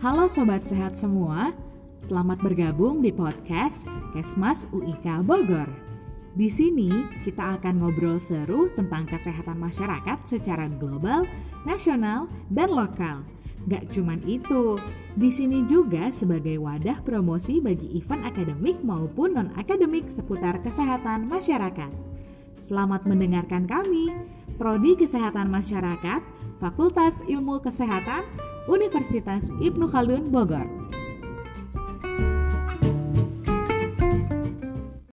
Halo 0.00 0.32
sobat 0.32 0.64
sehat 0.64 0.96
semua, 0.96 1.52
selamat 2.00 2.40
bergabung 2.40 3.04
di 3.04 3.12
podcast 3.12 3.84
Kesmas 4.16 4.64
UIK 4.72 5.20
Bogor. 5.20 5.68
Di 6.32 6.48
sini 6.48 6.88
kita 7.20 7.60
akan 7.60 7.84
ngobrol 7.84 8.16
seru 8.16 8.72
tentang 8.72 9.04
kesehatan 9.04 9.60
masyarakat 9.60 10.24
secara 10.24 10.72
global, 10.72 11.28
nasional, 11.68 12.32
dan 12.48 12.72
lokal. 12.72 13.28
Gak 13.68 13.92
cuman 13.92 14.24
itu, 14.24 14.80
di 15.20 15.28
sini 15.28 15.68
juga 15.68 16.08
sebagai 16.16 16.56
wadah 16.56 17.04
promosi 17.04 17.60
bagi 17.60 17.92
event 18.00 18.24
akademik 18.24 18.80
maupun 18.80 19.36
non-akademik 19.36 20.08
seputar 20.08 20.64
kesehatan 20.64 21.28
masyarakat. 21.28 21.92
Selamat 22.56 23.04
mendengarkan 23.04 23.68
kami, 23.68 24.16
Prodi 24.60 24.92
Kesehatan 24.92 25.48
Masyarakat, 25.48 26.20
Fakultas 26.60 27.24
Ilmu 27.24 27.64
Kesehatan, 27.64 28.28
Universitas 28.68 29.48
Ibnu 29.56 29.88
Khaldun 29.88 30.28
Bogor. 30.28 30.79